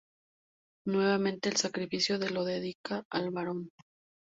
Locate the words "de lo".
2.17-2.43